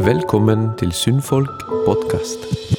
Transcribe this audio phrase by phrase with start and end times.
[0.00, 2.69] Velkommen til Sunnfolk podkast.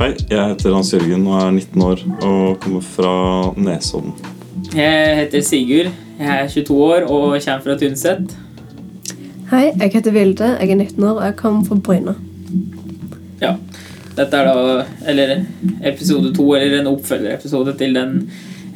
[0.00, 3.10] Hei, jeg heter Hans Jørgen og er 19 år og kommer fra
[3.60, 4.14] Nesodden.
[4.72, 5.90] Jeg heter Sigurd.
[6.16, 8.32] Jeg er 22 år og kommer fra Tynset.
[9.50, 12.14] Hei, jeg heter Vilde, jeg er 19 år og jeg kommer fra Bryne.
[13.42, 13.52] Ja.
[14.16, 15.34] Dette er da eller
[15.92, 18.16] episode to, eller en oppfølgerepisode til den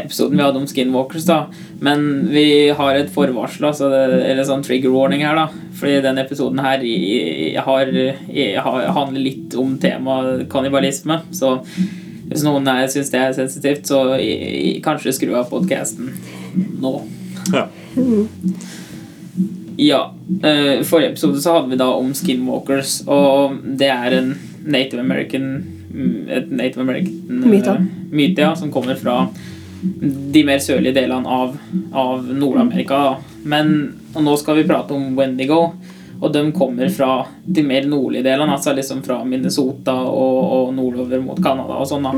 [0.05, 1.27] episoden vi hadde om Skinwalkers.
[1.29, 1.47] da
[1.81, 5.49] Men vi har et forvarsel, altså eller sånn trigger warning her, da.
[5.75, 7.93] Fordi den episoden her jeg har,
[8.29, 11.21] jeg har, handler litt om temaet kannibalisme.
[11.35, 11.59] Så
[12.31, 14.05] hvis noen syns det er sensitivt, så
[14.85, 16.15] kanskje skru av podkasten
[16.81, 16.97] nå.
[17.53, 17.69] Ja.
[19.77, 20.01] Ja.
[20.39, 25.75] I forrige episode så hadde vi da om skinwalkers, og det er en Native American
[26.29, 27.75] et Native American Myte.
[28.11, 29.29] myte ja, som kommer fra
[30.35, 31.57] de mer sørlige delene av,
[31.93, 33.17] av Nord-Amerika.
[33.45, 33.75] Men
[34.15, 35.61] nå skal vi prate om Wendigo,
[36.21, 38.57] og de kommer fra de mer nordlige delene.
[38.57, 42.07] Altså liksom fra Minnesota og, og nordover mot Canada og sånn.
[42.07, 42.15] da.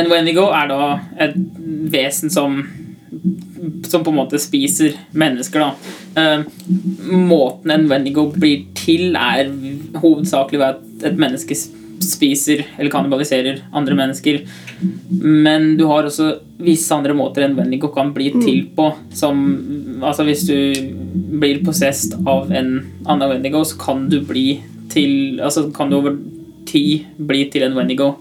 [0.00, 0.86] En Wendigo er da
[1.20, 1.36] et
[1.92, 2.62] vesen som
[3.86, 6.22] som på en måte spiser mennesker, da.
[6.22, 6.40] Eh,
[7.12, 9.52] måten en Wendigo blir til, er
[10.00, 11.81] hovedsakelig ved at et menneske spiser
[12.78, 14.40] eller kannibaliserer andre mennesker.
[15.10, 18.90] Men du har også visse andre måter en Wendigo kan bli til på.
[19.14, 20.56] Som altså hvis du
[21.38, 26.18] blir possessed av en annen Wendigo, så kan du bli til Altså kan du over
[26.68, 28.14] tid bli til en Wendigo.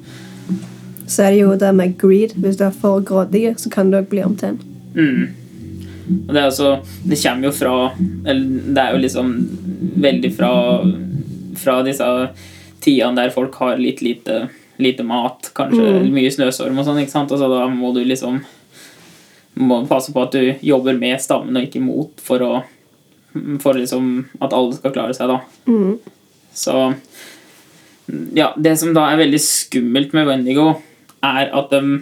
[1.08, 2.38] Så er det jo det med greed.
[2.40, 4.62] Hvis du er for grådig, så kan du også bli om til en.
[4.96, 5.28] Mm.
[6.28, 7.76] Og det er altså Det kommer jo fra
[8.28, 9.30] Eller det er jo liksom
[10.04, 10.50] veldig fra
[11.62, 12.08] Fra disse
[12.82, 14.48] tidene der folk har litt lite,
[14.82, 17.32] lite mat, kanskje mye snøstorm og sånn, ikke sant.
[17.34, 18.42] Altså, da må du liksom
[19.60, 22.54] må passe på at du jobber med stammen og ikke mot for å
[23.64, 25.38] For liksom at alle skal klare seg, da.
[25.72, 26.00] Mm.
[26.52, 26.74] Så
[28.36, 30.66] Ja, det som da er veldig skummelt med Wendigo,
[31.24, 32.02] er at de,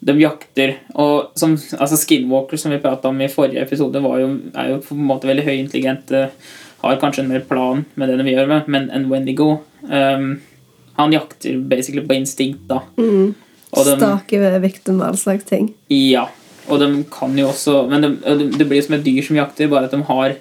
[0.00, 0.78] de jakter.
[0.94, 4.78] Og som altså Skinwalker, som vi prata om i forrige episode, var jo, er jo
[4.86, 6.22] på en måte veldig høyintelligente.
[6.80, 9.50] Har kanskje en mer plan med det de gjør med, men en Wendigo
[9.88, 10.40] um,
[10.98, 12.82] Han jakter basically på instinkt, da.
[12.98, 13.34] Mm.
[13.72, 15.72] De- ved vikten og all slags ting.
[15.88, 16.26] Ja.
[16.68, 19.70] Og de kan jo også Men de, de- det blir som et dyr som jakter,
[19.72, 20.36] bare at de har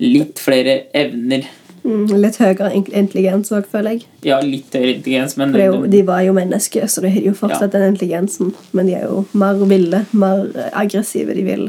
[0.00, 1.46] litt flere evner.
[1.84, 2.06] Mm.
[2.18, 4.06] Litt høyere intelligens òg, føler jeg.
[4.26, 7.72] Ja, litt høyere intelligens, men jo, de var jo mennesker, så de har jo fortsatt
[7.76, 8.54] den intelligensen.
[8.72, 11.36] Men de er jo mer ville, mer aggressive.
[11.36, 11.68] De vil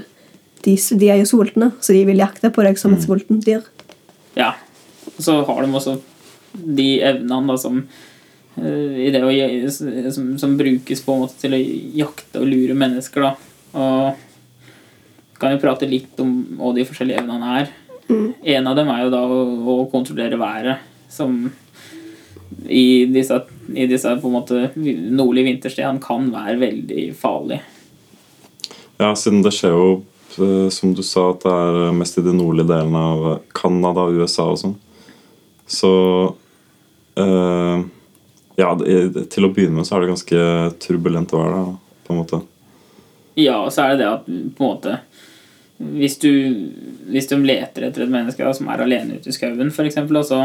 [0.66, 3.64] de, de er jo sultne, så de vil jakte på deg som et sultent dyr.
[4.38, 4.54] Ja.
[5.14, 5.98] Og så har de også
[6.68, 7.82] de evnene da, som
[8.60, 9.32] eh, i det å,
[9.72, 11.62] som, som brukes på en måte til å
[12.04, 13.28] jakte og lure mennesker.
[13.28, 13.36] Da.
[13.78, 14.24] Og
[15.38, 17.72] kan jo prate litt om hva de forskjellige evnene er.
[18.08, 19.40] En av dem er jo da å,
[19.74, 21.42] å kontrollere været, som
[22.68, 23.42] i disse,
[23.76, 27.60] i disse på en måte nordlige vinterstedene kan være veldig farlig.
[28.98, 29.90] ja, siden det skjer jo,
[30.40, 34.22] eh, som du sa, at det er mest i de nordlige delene av Canada og
[34.24, 34.78] USA og sånn.
[35.68, 36.32] Så eh,
[38.58, 40.44] Ja, til å begynne med så er det ganske
[40.82, 41.74] turbulent å være der,
[42.08, 42.40] på en måte.
[43.38, 44.26] Ja, og så er det det at
[44.58, 44.96] på en måte
[45.78, 46.32] Hvis du
[47.12, 50.26] Hvis de leter etter et menneske da, som er alene ute i skauen, eksempel, og
[50.26, 50.40] så,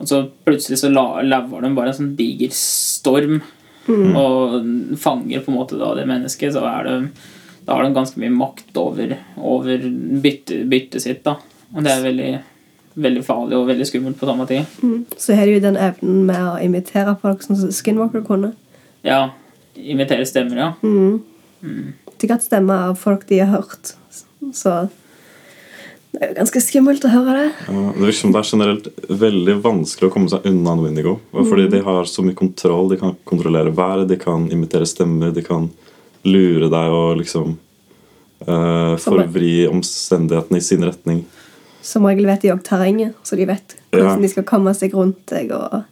[0.00, 3.42] og så plutselig så lauver de bare en sånn diger storm
[3.86, 4.56] og
[4.98, 6.96] fanger på en måte da det mennesket, så er det
[7.66, 9.86] da har de ganske mye makt over, over
[10.22, 11.24] bytte, byttet sitt.
[11.26, 11.36] da
[11.74, 12.28] Og det er veldig,
[12.96, 14.64] veldig farlig og veldig skummelt på samme tid.
[14.82, 15.00] Mm.
[15.20, 18.54] Så har de jo den evnen med å imitere folk, sånn som Skinwalker kunne.
[19.06, 19.30] Ja,
[19.76, 20.70] imitere stemmer, ja.
[20.82, 21.92] Mm.
[22.16, 23.92] De kan stemme av folk de har hørt.
[24.54, 24.86] Så
[26.16, 27.48] det er jo ganske skummelt å høre det.
[27.68, 28.86] Ja, det virker som det er generelt
[29.20, 31.18] veldig vanskelig å komme seg unna en Windigo.
[31.36, 32.88] Fordi de har så mye kontroll.
[32.88, 35.68] De kan kontrollere været, de kan imitere stemmer, de kan
[36.26, 37.58] lure deg og liksom
[38.48, 41.20] uh, forvri omstendighetene i sin retning.
[41.86, 45.22] Som regel vet de òg terrenget, så de vet hvordan de skal komme seg rundt
[45.30, 45.84] deg og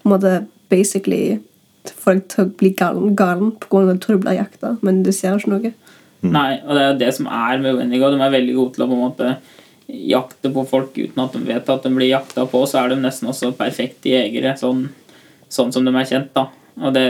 [0.00, 0.34] på en måte
[0.70, 1.40] basically
[1.88, 5.02] få deg til å bli galen, galen av at du tror du blir jakta, men
[5.04, 5.72] du ser ikke noe.
[6.20, 8.10] Nei, og det er det som er med Wendigo.
[8.12, 9.30] De er veldig gode til å på en måte
[9.90, 12.62] jakte på folk uten at de vet at de blir jakta på.
[12.68, 14.86] Så er de nesten også perfekte jegere, sånn,
[15.50, 16.32] sånn som de er kjent.
[16.36, 16.46] da
[16.84, 17.06] Og det,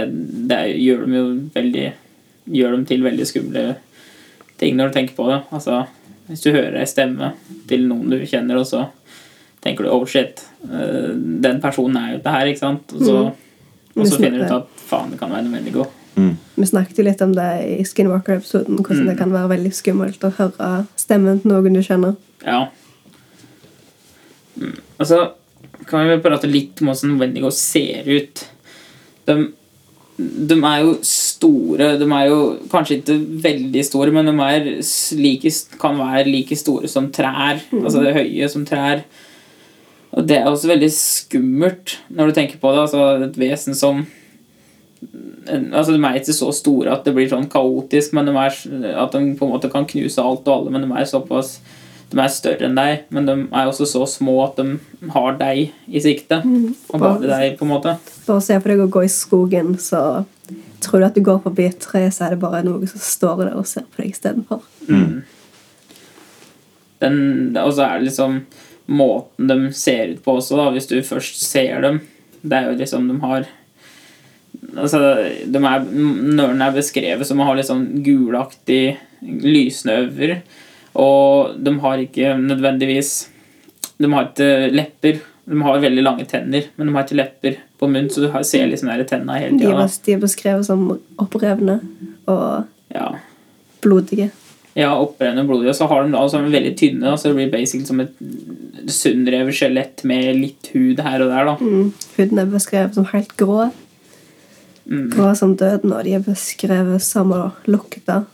[0.50, 1.26] det gjør dem jo
[1.56, 1.88] veldig
[2.50, 3.62] Gjør dem til veldig skumle
[4.58, 5.36] ting når du tenker på det.
[5.54, 5.84] Altså,
[6.30, 7.34] hvis du hører ei stemme
[7.68, 8.86] til noen du kjenner, og så
[9.60, 12.92] tenker du 'oh shit', eh, den personen er jo ikke her, ikke sant?
[12.94, 13.16] Og så,
[13.96, 15.86] og så finner du ut at faen, det kan være en
[16.16, 16.36] Mm.
[16.54, 20.32] Vi snakket jo litt om det i Skinwalker-episoden, hvordan det kan være veldig skummelt å
[20.36, 22.16] høre stemmen til noen du kjenner.
[22.44, 22.66] Ja.
[24.56, 24.76] Mm.
[24.98, 25.20] Og så
[25.88, 28.44] kan vi prate litt om hvordan Wendigo ser ut.
[29.26, 29.36] De,
[30.18, 30.98] de er jo
[31.40, 31.94] store.
[32.00, 32.38] De er jo
[32.70, 33.16] kanskje ikke
[33.48, 34.70] veldig store, men de er
[35.18, 37.62] like, kan være like store som trær.
[37.80, 39.04] Altså det høye som trær.
[40.10, 42.86] Og det er også veldig skummelt når du tenker på det.
[42.86, 44.06] Altså et vesen som
[45.48, 48.56] Altså De er ikke så store at det blir sånn kaotisk, men de er,
[49.00, 50.74] at de på en måte kan knuse alt og alle.
[50.74, 51.54] Men de er såpass
[52.10, 55.70] De er større enn deg, men de er også så små at de har deg
[55.88, 56.42] i sikte.
[56.90, 57.96] Og bare deg, på en måte.
[58.26, 60.02] Bare se for deg å gå i skogen, så
[60.82, 63.44] tror du at du går forbi et tre, så er det bare noe som står
[63.44, 64.64] der og ser på deg istedenfor.
[64.90, 65.22] Mm.
[67.60, 68.40] og så er det liksom
[68.90, 72.00] måten de ser ut på også, da, hvis du først ser dem.
[72.42, 73.48] Det er jo liksom De har
[74.76, 74.98] Altså,
[75.46, 80.40] de er, Nøren er beskrevet som å ha litt sånn gulaktig lysnøver.
[81.00, 83.12] Og de har ikke nødvendigvis
[84.00, 85.20] De har ikke lepper.
[85.50, 88.66] De har veldig lange tenner, men de har ikke lepper på munnen, så du ser
[88.68, 91.80] liksom der tenna hele De var- de er beskrevet som opprevne
[92.28, 93.14] og Ja.
[93.82, 94.30] blodige.
[94.76, 95.68] Ja, opprennende blodig.
[95.68, 97.00] Og så har de da så er veldig tynne.
[97.00, 98.12] Da, så det blir basically som et
[98.90, 101.44] sundrevet skjelett med litt hud her og der.
[101.44, 101.92] da Mm.
[102.16, 103.72] Huden er beskrevet som helt grå.
[104.88, 105.10] Mm.
[105.12, 108.24] Grå som døden, og de er beskrevet som å lukte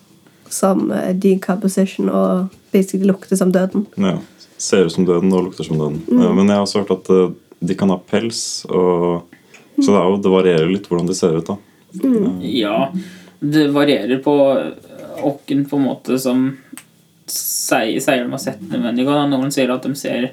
[0.49, 3.87] som eh, decomposition og basically lukte som døden.
[3.99, 4.19] Ja.
[4.59, 6.03] Ser ut som døden og lukter som døden.
[6.09, 7.33] Eh, Men jeg har også hørt at eh,
[7.65, 9.23] de kan ha pels, og,
[9.77, 11.47] så det, er jo, det varierer litt hvordan de ser ut.
[11.47, 11.57] da.
[12.47, 12.93] Ja,
[13.41, 14.35] det varierer på
[15.27, 16.47] åkken på en måte som
[17.27, 19.07] sier, sier de har sett nødvendig.
[19.07, 20.31] Noen sier at de ser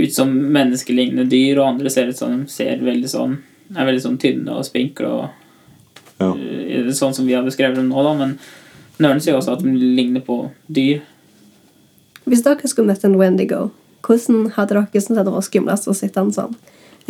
[0.00, 3.38] ut som menneskelignende dyr, og andre ser ut som de ser veldig sånn
[3.76, 5.28] er veldig sånn tynne og spinkle og
[6.20, 6.32] Ja.
[6.34, 8.14] eh, sånn som vi har beskrevet dem nå, da.
[8.14, 8.38] Men
[9.00, 11.00] Nøren sier også at de ligner på dyr.
[12.26, 13.70] Hvis dere skulle møtt en Wendigo,
[14.02, 16.56] hvordan hadde dere syntes det var skumlest å sitte den sånn?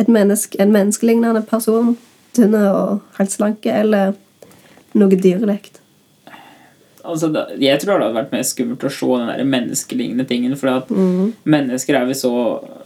[0.01, 1.93] Et menneske, en menneskelignende person,
[2.33, 4.15] tynne og helt slanke, eller
[4.97, 5.77] noe dyrelikt?
[7.01, 10.53] Altså, jeg tror det hadde vært mer skummelt å se den der menneskelignende tingen.
[10.59, 10.91] For at
[11.49, 12.33] mennesker er vi så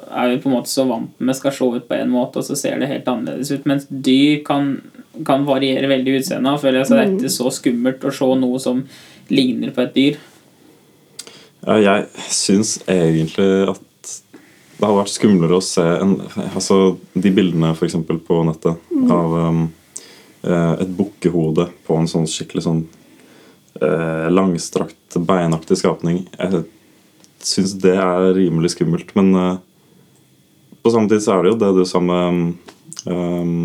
[0.05, 2.45] Er vi på en måte så vant med skal se ut på en måte, og
[2.45, 3.65] så ser det helt annerledes ut.
[3.67, 4.69] Mens dyr kan,
[5.27, 6.61] kan variere veldig i utseendet.
[6.61, 8.83] Føler jeg, så det er ikke så skummelt å se noe som
[9.33, 10.21] ligner på et dyr.
[11.65, 13.81] Ja, jeg syns egentlig at
[14.75, 16.17] det har vært skumlere å se en,
[16.51, 18.75] altså de bildene eksempel på nettet
[19.11, 19.61] av um,
[20.43, 22.81] eh, et bukkehode på en sånn skikkelig sånn
[23.79, 26.25] uh, langstrakt, beinaktig skapning.
[26.35, 26.65] Jeg
[27.45, 29.15] syns det er rimelig skummelt.
[29.15, 29.55] Men uh,
[30.83, 32.53] på samme tid så er det jo det du sa med
[33.07, 33.55] um,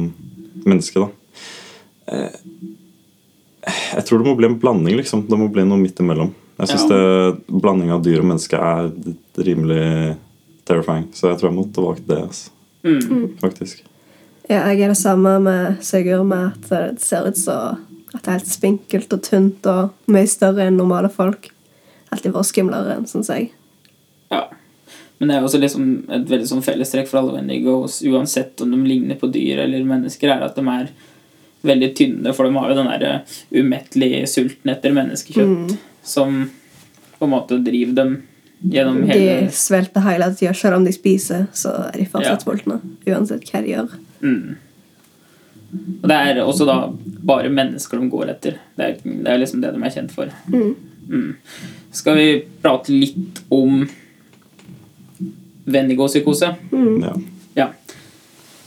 [0.63, 1.11] mennesket, da.
[2.07, 2.39] Uh,
[3.99, 5.27] jeg tror det må bli en blanding, liksom.
[5.27, 6.31] Det må bli noe midt imellom.
[6.61, 7.33] Jeg syns Ja.
[7.49, 8.91] blanding av dyr og menneske er
[9.41, 10.17] rimelig
[10.71, 11.07] terrifying.
[11.13, 12.57] Så jeg tror jeg måtte valgt det, altså.
[12.81, 13.37] Mm.
[13.43, 13.83] faktisk.
[14.49, 18.31] Ja, jeg er det samme med Sigurd, med at det ser ut som at det
[18.31, 21.53] er helt spinkelt og tynt og mye større enn normale folk.
[22.11, 23.53] Alltid vært skumlere, syns jeg.
[24.33, 24.49] Ja.
[25.21, 28.81] Men det er også liksom et veldig sånn fellestrekk for alle Wendigos, uansett om de
[28.89, 30.91] ligner på dyr eller mennesker, er at de er
[31.69, 36.41] veldig tynne, for de har jo den der umettelige sulten etter menneskekjøtt som
[37.19, 38.15] på en måte driver dem
[38.69, 40.53] gjennom De svelter hele tida.
[40.55, 42.45] Selv om de spiser, så er de fortsatt Ja.
[42.45, 42.81] sultne.
[43.07, 43.95] Uansett hva de gjør.
[44.21, 44.57] mm.
[46.03, 46.75] Og det er også da
[47.23, 48.57] bare mennesker de går etter.
[48.77, 50.27] Det er, det er liksom det de er kjent for.
[50.51, 51.37] Mm.
[51.93, 53.89] Skal vi prate litt om
[55.67, 56.55] Wendigo-psykose?
[56.73, 57.15] Ja.
[57.55, 57.69] Ja.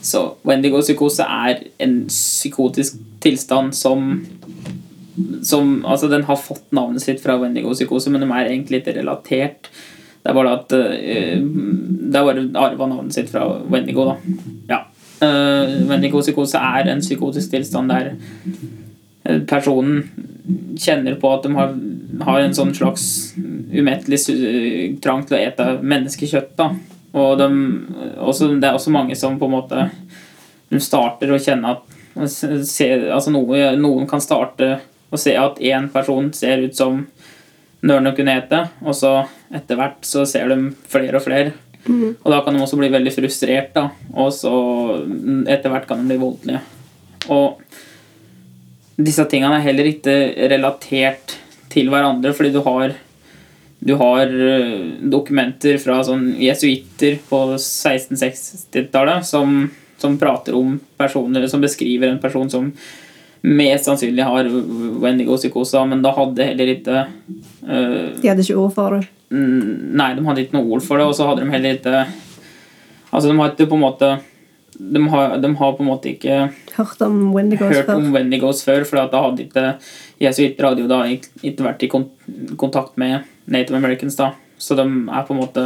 [0.01, 4.25] Så Wendigo-psykose er en psykotisk tilstand som
[5.45, 9.69] som, altså Den har fått navnet sitt fra Wendigo-psykose, men de er egentlig ikke relatert.
[10.23, 14.37] Det er bare at uh, Det er bare arva navnet sitt fra Wendigo, da.
[14.71, 14.81] Ja.
[15.23, 18.15] Uh, Wendigo-psykose er en psykotisk tilstand der
[19.23, 20.01] eh, personen
[20.75, 21.77] kjenner på at de har,
[22.27, 23.05] har en sånn slags
[23.37, 24.19] umettelig
[25.03, 26.57] trang til å ete menneskekjøtt.
[26.59, 26.73] da
[27.13, 27.47] og de,
[28.17, 29.83] også, det er også mange som på en måte
[30.71, 34.75] De starter å kjenne at se, altså noe, Noen kan starte
[35.13, 37.03] å se at én person ser ut som
[37.83, 38.63] nøler kunne hete.
[38.83, 39.13] Og så
[39.53, 41.53] etter hvert så ser de flere og flere.
[42.23, 43.89] Og da kan de også bli veldig frustrert, da.
[44.15, 44.53] Og så
[45.03, 46.61] mm, etter hvert kan de bli voldelige.
[47.33, 47.59] Og
[49.03, 50.15] disse tingene er heller ikke
[50.51, 51.37] relatert
[51.73, 52.93] til hverandre, fordi du har
[53.83, 59.65] du har eh, dokumenter fra sånn jesuitter på 1660-tallet som,
[59.99, 62.69] som prater om personer Som beskriver en person som
[63.43, 64.47] mest sannsynlig har
[65.03, 69.07] Wendigo-psykose, men da hadde heller ikke uh, De hadde ikke ord for det.
[69.33, 72.05] Mm, Nei, de hadde ikke noe ord for det, og så hadde de heller ikke
[73.13, 74.09] Altså, de har ikke på en måte
[74.77, 76.37] De har, de har på en måte ikke
[76.77, 79.65] Hørt om Wendigos hørt om Wendigos før, for da hadde ikke
[80.23, 84.31] jesuitter hadde jo da ikke vært i kontakt med Native Americans, da.
[84.57, 85.65] Så de er på en måte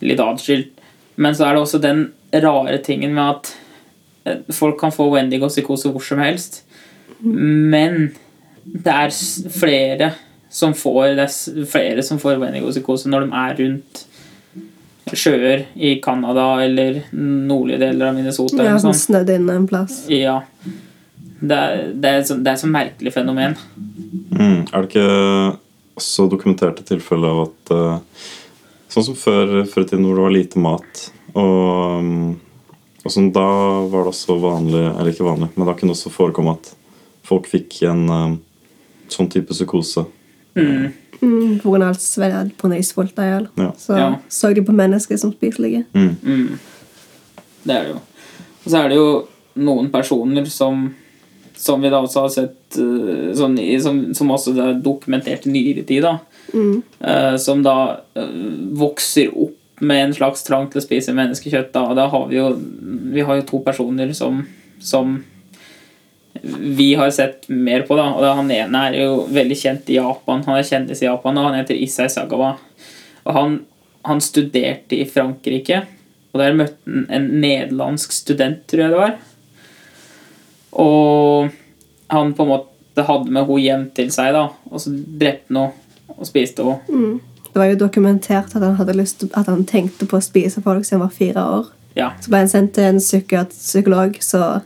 [0.00, 0.72] litt atskilt.
[1.20, 3.52] Men så er det også den rare tingen med at
[4.24, 6.62] eh, folk kan få Wendigo-psykose hvor som helst.
[7.24, 8.10] Men
[8.62, 9.14] det er
[9.52, 10.12] flere
[10.50, 14.04] som får Det er flere som får Wendigo-psykose når de er rundt
[15.16, 18.64] sjøer i Canada eller nordlige deler av Minnesota.
[18.64, 20.02] Ja, sånn snødd inne en plass.
[20.12, 20.42] Ja.
[21.40, 23.54] Det er, det er, så, det er så merkelig fenomen.
[24.34, 24.66] Mm.
[24.66, 25.06] Er det ikke
[25.98, 28.26] også dokumenterte tilfeller av at eh,
[28.88, 31.00] Sånn som før, før i tiden hvor det var lite mat,
[31.34, 33.44] og, mm, og sånn, da
[33.92, 36.70] var det også vanlig Eller ikke vanlig, men da kunne det også forekomme at
[37.28, 38.36] folk fikk en eh,
[39.12, 40.06] sånn type psykose.
[40.58, 40.88] Mm.
[41.18, 43.48] Mm, av alt svelget på sulta i hjel.
[43.58, 43.72] Ja.
[43.78, 44.18] Så Ja.
[44.28, 45.84] så de på mennesker som spiselige.
[45.94, 46.16] Mm.
[46.22, 46.58] Mm.
[47.64, 48.00] Det er det jo.
[48.64, 50.94] Og så er det jo noen personer som
[51.58, 55.82] som vi da også har sett eh, sånn, som, som også er dokumentert i nyere
[55.82, 56.18] tid, da.
[56.54, 56.82] Mm.
[57.00, 57.74] eh, som da
[58.78, 61.72] vokser opp med en slags trang til å spise menneskekjøtt.
[61.74, 62.48] Da, da har vi jo
[63.12, 64.46] Vi har jo to personer som,
[64.78, 65.18] som
[66.42, 67.96] vi har sett mer på.
[67.96, 70.44] da Og da, Han ene er jo veldig kjent i Japan.
[70.46, 72.56] Han er kjendis i Japan, og han heter Isai Sagawa.
[73.24, 73.56] Og han,
[74.06, 75.82] han studerte i Frankrike,
[76.32, 79.16] og der møtte han en nederlandsk student, tror jeg det var.
[80.78, 81.50] Og
[82.12, 85.68] han på en måte hadde med henne hjem til seg, da og så drepte han
[85.68, 86.80] henne og spiste henne.
[86.88, 87.44] Mm.
[87.48, 90.84] Det var jo dokumentert at han hadde lyst at han tenkte på å spise folk
[90.84, 91.70] siden han var fire år.
[91.98, 92.10] Ja.
[92.22, 94.60] Så ble han sendt til en psykolog, så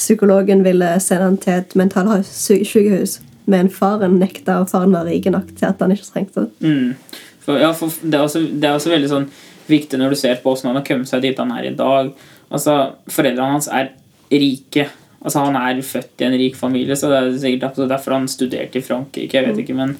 [0.00, 3.20] psykologen ville sende han til et mentalsykehus.
[3.50, 6.50] Men faren nekta, og faren var rik nok til at han ikke trengte det.
[6.64, 7.20] Mm.
[7.44, 9.28] For, ja, for det, er også, det er også veldig sånn
[9.70, 12.10] viktig når du ser på hvordan han har kommet seg dit han er i dag.
[12.50, 12.76] Altså,
[13.10, 13.92] Foreldrene hans er
[14.30, 14.88] rike.
[15.20, 18.80] Altså, Han er født i en rik familie, så det er sikkert derfor han studerte
[18.80, 19.36] i Frankrike.
[19.36, 19.96] jeg vet ikke, men,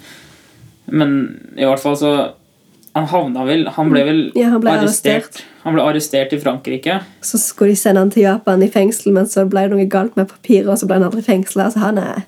[0.87, 1.17] men
[1.57, 2.13] i hvert fall så
[2.95, 5.23] Han havna vel Han ble vel Ja, han ble arrestert.
[5.29, 5.45] arrestert.
[5.63, 7.01] Han ble arrestert i Frankrike.
[7.23, 10.17] Så skulle de sende han til Japan i fengsel, men så ble det noe galt
[10.17, 11.69] med papiret, og så ble han aldri fengsla.
[11.71, 12.23] Så han, er,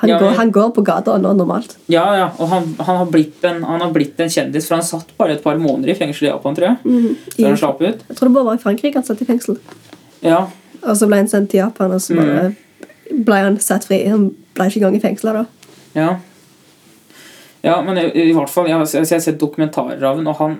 [0.00, 1.76] han, Ja, går, han går på gata nå normalt.
[1.92, 4.86] Ja, ja, og han, han, har blitt en, han har blitt en kjendis, for han
[4.88, 6.78] satt bare et par måneder i fengsel i Japan, tror jeg.
[6.84, 7.10] Mm.
[7.36, 8.02] I, så han slapp ut.
[8.08, 9.60] jeg tror det bare var i Frankrike han satt i fengsel.
[10.24, 10.46] Ja,
[10.82, 12.54] Og så ble han sendt til Japan, og så bare
[13.10, 14.00] ble han satt fri.
[14.08, 15.44] Han ble ikke engang i fengsel da.
[15.94, 16.08] Ja.
[17.62, 20.36] Ja, men i, i hvert fall Jeg har, jeg har sett dokumentarer av ham, og
[20.38, 20.58] han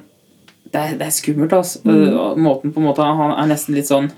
[0.65, 1.83] Det er, det er skummelt, altså.
[1.87, 2.41] Mm.
[2.43, 4.11] Måten på en måte Han er nesten litt sånn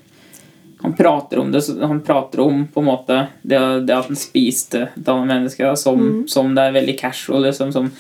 [0.81, 4.87] Han prater om det Han prater om på en måte det, det at han spiste
[4.89, 7.75] et annet menneske, da, som, som det er veldig casual, liksom.
[7.75, 7.91] Som,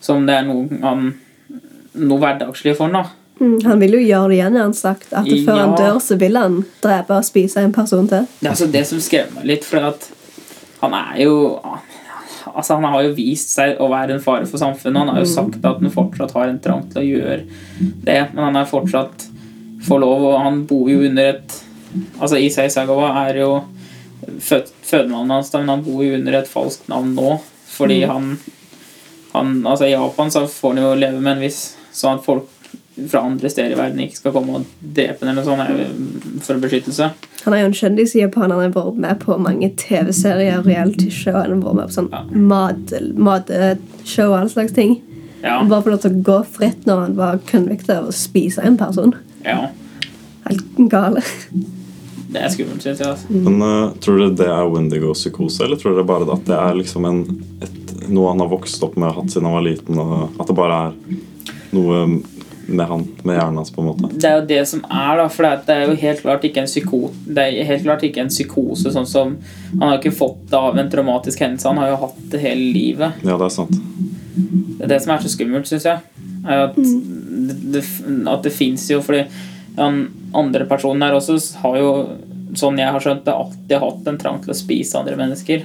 [0.00, 1.14] som det er noe han
[1.96, 3.06] Noe hverdagslig for da.
[3.40, 3.54] Mm.
[3.64, 5.14] Han vil jo gjøre det igjen, har han sagt.
[5.16, 8.26] At før han dør, så vil han drepe og spise en person til.
[8.40, 10.04] Det er altså det som skremmer meg litt, for at
[10.82, 11.36] han er jo
[12.52, 15.00] Altså Han har jo vist seg å være en fare for samfunnet.
[15.02, 17.40] Han har jo sagt at han fortsatt har en trang til å gjøre
[18.06, 19.26] det, men han er fortsatt
[19.86, 21.62] får lov, og han bor jo under et
[22.20, 23.50] Altså Isai Sagawa er jo
[24.42, 27.36] født, fødenavnet hans, men han bor jo under et falskt navn nå.
[27.70, 28.34] Fordi han,
[29.32, 31.60] han Altså I Japan så får han jo leve med en viss
[31.96, 32.50] Sånn at folk
[33.10, 36.62] fra andre steder i verden ikke skal komme og drepe ham eller noe sånt for
[36.62, 37.10] beskyttelse.
[37.44, 38.50] Han er jo en kjendis i Japan.
[38.54, 41.36] Han har vært med på mange TV-serier, reality-show.
[41.36, 42.22] Han har vært med på sånn Ja.
[42.32, 45.00] mat- matshow og all slags ting.
[45.42, 48.12] Ja, Han bare for lov til å gå fritt når han var convicted av å
[48.12, 49.14] spise en person.
[49.44, 49.68] ja.
[50.46, 51.22] Helt gale.
[52.30, 53.08] Det er skummelt, syns jeg.
[53.08, 53.26] Altså.
[53.30, 57.04] Men uh, tror dere det er Wendigo-psykose, eller tror dere bare at det er liksom
[57.08, 57.20] en,
[57.62, 60.56] et, noe han har vokst opp med, hatt siden han var liten, og at det
[60.58, 61.18] bare er
[61.74, 62.00] noe
[62.66, 64.08] med han, med hjernen hans, på en måte?
[64.18, 65.28] Det er jo det som er, da.
[65.30, 68.28] For det er- jo helt klart ikke en psyko Det er helt klart ikke en
[68.32, 69.36] psykose sånn som
[69.72, 71.68] Han har jo ikke fått det av en traumatisk hendelse.
[71.68, 73.12] Han har jo hatt det hele livet.
[73.22, 73.70] Ja, det er sant.
[74.36, 76.00] Det er det som er så skummelt, syns jeg.
[76.46, 77.84] Er at, det, det,
[78.28, 79.24] at det fins jo Fordi
[79.76, 81.90] den andre personen her også har jo,
[82.54, 85.62] sånn jeg har skjønt det, alltid hatt en trang til å spise andre mennesker.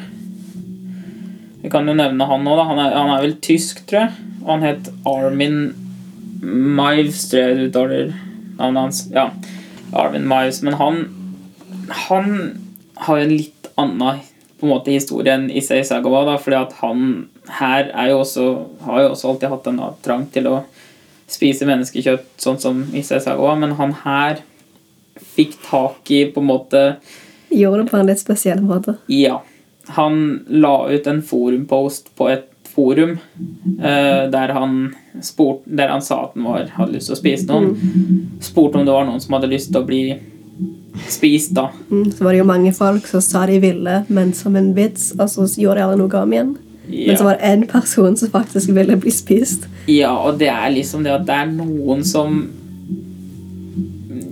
[1.62, 2.64] Vi kan jo nevne han nå, da.
[2.72, 4.12] Han er, han er vel tysk, tror jeg.
[4.42, 5.60] Og han het Armin
[6.42, 8.14] Mives, tror jeg du uttaler
[8.58, 9.02] navnet hans.
[9.14, 9.30] Ja,
[9.94, 10.62] Arvin Mives.
[10.66, 11.02] Men han
[11.92, 12.28] Han
[12.96, 14.22] har jo en litt annen
[14.62, 17.00] på en måte historie enn Issei Sagawa, da, fordi at han
[17.58, 18.44] her er jo også,
[18.86, 20.60] har jo også alltid hatt en trang til å
[21.32, 24.44] spise menneskekjøtt, sånn som Issei Sagawa, men han her
[25.34, 26.84] fikk tak i på en måte
[27.52, 28.96] Gjorde det på en litt spesiell måte.
[29.12, 29.42] Ja.
[29.98, 34.76] Han la ut en forumpost på et forum eh, der, han
[35.24, 38.36] spurt, der han sa at han var, hadde lyst til å spise noen.
[38.44, 40.04] Spurte om det var noen som hadde lyst til å bli
[41.08, 41.70] spist, da.
[41.90, 45.12] Mm, så var det jo mange folk som sa de ville, men som en vits,
[45.18, 46.56] og så gjorde de aldri noe om igjen.
[46.92, 49.68] Men så var det én person som faktisk ville bli spist.
[49.88, 52.42] ja, og det er liksom det at det er noen som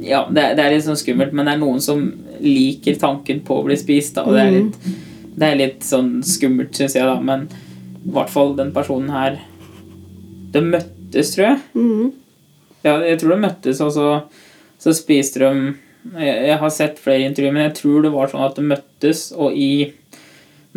[0.04, 2.02] Ja, det, det er litt sånn skummelt, men det er noen som
[2.42, 4.78] liker tanken på å bli spist, da, og det er litt,
[5.40, 7.46] det er litt sånn skummelt, syns jeg, da, men
[8.10, 9.38] i hvert fall den personen her
[10.54, 11.60] De møttes, tror jeg.
[11.78, 12.10] Mm.
[12.82, 14.08] Ja, jeg tror de møttes, og så,
[14.82, 15.76] så spiste de
[16.16, 19.30] jeg, jeg har sett flere intervjuer, men jeg tror det var sånn at de møttes,
[19.36, 19.92] og i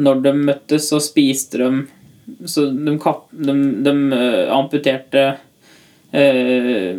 [0.02, 3.54] Når de møttes, så spiste de Så de, de,
[3.86, 5.24] de eh, amputerte
[6.12, 6.98] eh,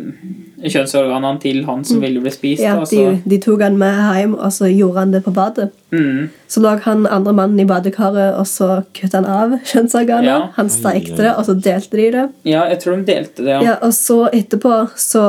[0.62, 2.62] kjønnsorganene til han som ville bli spist.
[2.62, 5.70] Ja, de, så, de tok han med hjem, og så gjorde han det på badet.
[5.90, 10.30] mm, Så lå han andre mannen i badekaret, og så kuttet han av kjønnsorganet.
[10.30, 10.38] Ja.
[10.56, 12.28] Han steikte det, og så delte de det.
[12.44, 13.50] ja, jeg tror de delte det.
[13.50, 13.62] Ja.
[13.62, 15.24] Ja, og så etterpå så,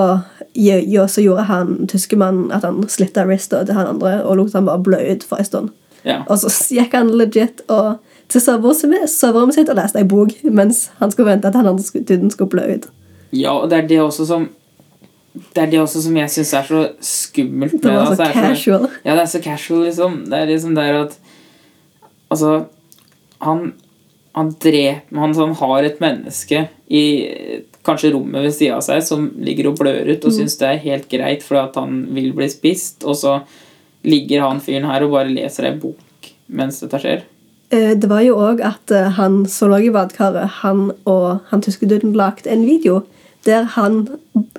[0.53, 4.65] jo, så gjorde han tyskemannen at han slitta wrista til han andre og lot han
[4.70, 5.70] bare blø ut for en stund.
[6.05, 6.22] Ja.
[6.29, 7.98] Og så gikk han legit og
[8.29, 12.29] til soverommet sitt og leste ei bok mens han skulle vente at han andre skulle,
[12.34, 12.88] skulle blø ut.
[13.32, 14.48] ja, og det er det også som
[15.54, 17.74] det er det også som jeg syns er så skummelt.
[17.74, 18.89] med Det var altså, så er så- casual.
[19.06, 20.25] Ja, det er så casual, liksom.
[20.30, 21.18] Det er liksom der at
[22.32, 22.65] Altså,
[23.42, 23.74] han
[24.36, 27.04] Han dreper Han, han har et menneske i
[27.86, 30.38] kanskje rommet ved sida av seg som ligger og blør ut og Mm.
[30.39, 33.41] syns det er helt greit fordi at han vil bli spist, og så
[34.04, 35.95] ligger han fyren her og bare leser ei bok
[36.50, 37.21] mens dette skjer.
[37.71, 41.62] Eh, Det var jo òg at eh, han som lå i badekaret, han og han
[41.62, 43.04] tyske duden lagde en video
[43.45, 44.01] der han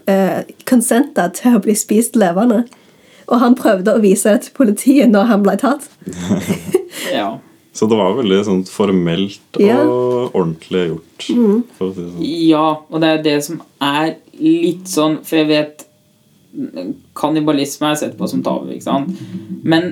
[0.06, 2.64] eh, til å bli spist levende.
[3.26, 5.88] Og han prøvde å vise det til politiet når han ble tatt.
[7.12, 7.36] Ja.
[7.76, 9.82] Så det var veldig sånn formelt Ja.
[9.84, 11.26] og ordentlig gjort.
[11.76, 12.22] For å si sånn.
[12.48, 15.84] Ja, og det er det som er litt sånn For jeg vet
[17.16, 19.20] Kannibalisme er sett på som tabu, ikke sant?
[19.62, 19.90] Men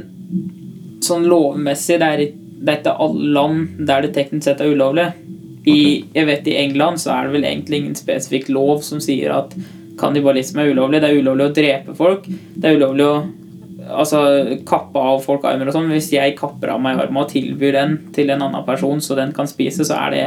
[1.05, 2.23] sånn lovmessig det er,
[2.65, 5.11] det er ikke alle land der det teknisk sett er ulovlig.
[5.65, 9.33] I, jeg vet I England så er det vel egentlig ingen spesifikk lov som sier
[9.33, 9.55] at
[10.01, 11.01] kannibalisme er ulovlig.
[11.01, 12.27] Det er ulovlig å drepe folk.
[12.29, 13.15] Det er ulovlig å
[14.03, 14.21] altså,
[14.69, 15.89] kappe av folk armer og sånn.
[15.89, 19.17] Men hvis jeg kapper av meg armen og tilbyr den til en annen person så
[19.19, 20.25] den kan spise, så er det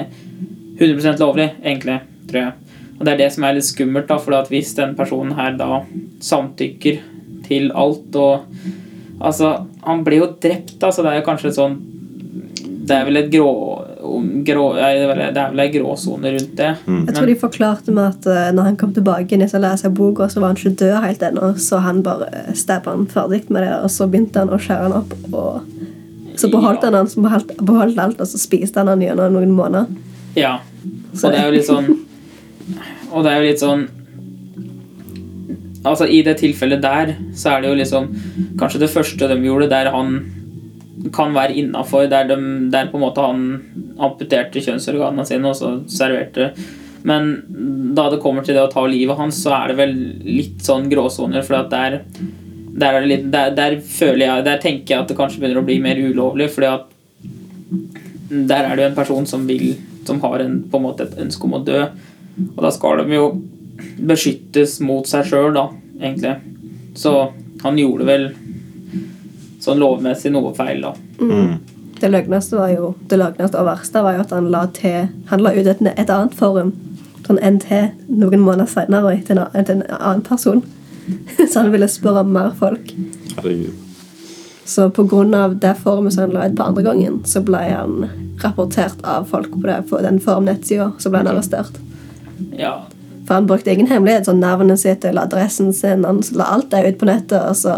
[0.79, 2.81] 100% lovlig, egentlig, tror jeg.
[2.97, 5.57] Og det er det som er litt skummelt, da, for at hvis den personen her
[5.57, 5.83] da
[6.23, 7.01] samtykker
[7.47, 8.59] til alt og
[9.17, 9.47] Altså,
[9.81, 11.77] han ble jo drept, da, så det er jo kanskje et sånn
[12.85, 13.47] Det er vel et grå,
[14.47, 15.05] grå nei, Det
[15.37, 16.69] er vel- ei gråsone rundt det.
[16.87, 20.27] Jeg tror de forklarte med at eh, når han kom tilbake inn og leste boka,
[20.29, 23.73] så var han ikke død helt ennå, så han bare stabba han ferdig med det,
[23.83, 25.61] og så begynte han å skjære han opp, og
[26.37, 26.89] så beholdt Ja.
[26.89, 29.87] han han, så beholdt, beholdt alt, og så spiste han han gjennom noen måneder.
[30.35, 30.59] Ja.
[31.13, 31.87] Og det er jo litt sånn
[33.11, 33.87] Og det er jo litt sånn
[35.87, 38.07] Altså, i det tilfellet der, så er det jo liksom
[38.59, 40.17] Kanskje det første de gjorde, der han
[41.13, 43.43] kan være innafor, der, de- der på en måte han
[44.01, 46.51] amputerte kjønnsorganene sine og så serverte
[47.07, 47.27] Men
[47.95, 49.93] da det kommer til det å ta livet hans, så er det vel
[50.25, 52.01] litt sånn gråsoner, for der
[52.77, 55.65] der, er litt, der, der føler jeg Der tenker jeg at det kanskje begynner å
[55.65, 56.89] bli mer ulovlig, fordi at
[58.51, 61.17] der er det jo en person som vil Som har en, på en måte et
[61.19, 61.81] ønske om å dø.
[62.55, 63.25] Og da skal de jo
[64.07, 65.65] beskyttes mot seg sjøl, da,
[65.99, 66.35] egentlig.
[66.97, 67.11] Så
[67.63, 68.27] han gjorde vel
[69.67, 70.93] sånn lovmessig noe feil, da.
[71.21, 71.57] Mm.
[71.97, 75.43] Det løgneste var jo, det løgneste og verste var jo at han la, til, han
[75.43, 76.75] la ut et, et annet forum,
[77.25, 77.81] sånn NT,
[78.19, 80.63] noen måneder senere til en, til en annen person.
[81.49, 82.93] Så han ville spørre om mer folk.
[83.37, 83.83] Herregud.
[84.67, 84.83] Så
[85.35, 88.09] av det forumet som han la ut på andre gangen, så ble han
[88.43, 90.91] rapportert av folk på, det, på den forumnettsida.
[90.99, 91.79] Så ble han arrestert.
[92.51, 92.81] Ja.
[93.27, 96.03] For han brukte ingen hemmelighet, sånn navnet sitt eller adressen sin.
[96.03, 97.77] Han la alt det ut på nettet, og så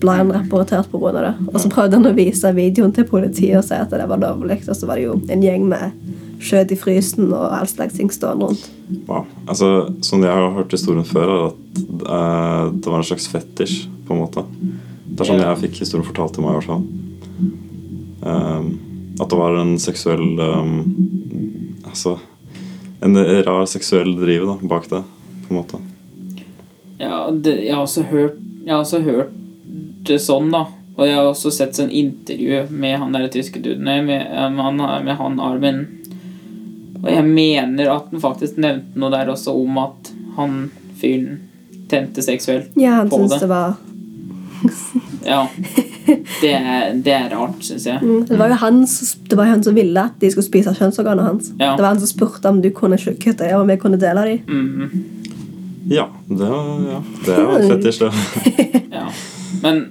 [0.00, 1.32] ble han rapportert av det.
[1.52, 4.62] Og så prøvde han å vise videoen til politiet og si at det var lovlig,
[4.66, 5.96] og så var det jo en gjeng med
[6.42, 8.66] skjøt i frysen og all slags ting stående rundt.
[9.08, 9.24] Wow.
[9.48, 9.70] Altså,
[10.04, 14.14] sånn jeg har hørt historien før, er at uh, det var en slags fetisj, på
[14.14, 14.44] en måte.
[15.06, 16.86] Det er sånn jeg fikk historien fortalt til meg, i hvert fall.
[18.26, 18.68] Um,
[19.20, 20.78] At det var en seksuell um,
[21.86, 22.16] Altså
[23.04, 25.02] en rar seksuell drive da, bak det,
[25.44, 25.80] på en måte.
[26.98, 29.34] Ja, det, jeg har også hørt Jeg har også hørt
[30.08, 30.64] det sånn, da.
[30.96, 34.76] Og jeg har også sett sånn intervju med han der tyske duden, med, med, han,
[35.04, 35.82] med han Armin.
[37.02, 40.56] Og jeg mener at han faktisk nevnte noe der også om at han
[41.00, 41.42] fyren
[41.90, 43.40] tente seksuelt Ja, han på syntes det.
[43.44, 43.74] det var
[45.26, 45.42] Ja.
[46.40, 47.98] Det er, det er rart, syns jeg.
[48.02, 48.80] mm, Det var jo han,
[49.28, 51.48] det var han som ville at de skulle spise kjønnsorganet hans.
[51.58, 51.74] Ja.
[51.76, 54.42] Det var han som spurte om du kunne kutte og vi kunne dele dem.
[54.48, 55.04] Mhm.
[55.86, 56.46] Ja, det,
[56.90, 58.82] ja, det er jo fetisj, det.
[58.96, 59.04] Ja.
[59.62, 59.82] Men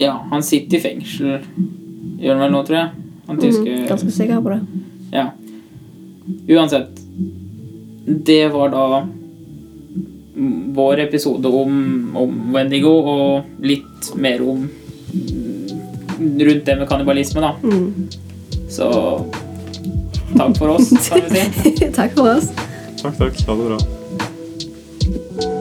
[0.00, 1.40] ja, han sitter i fengsel.
[2.20, 2.88] Gjør han vel nå, tror jeg?
[3.26, 4.60] Han tyske Mm, ganske sikker på det.
[5.12, 5.26] Ja.
[6.48, 7.00] Uansett.
[8.06, 9.06] Det var da
[10.76, 11.72] vår episode om,
[12.16, 14.68] om Wendigo, og litt mer om
[16.20, 17.54] rundt det med kannibalisme, da.
[17.62, 18.08] Mm.
[18.70, 18.90] Så
[20.36, 21.90] takk for oss, kan vi si.
[21.98, 22.50] Takk for oss.
[23.00, 23.44] Takk, takk.
[23.46, 25.52] Ha det bra.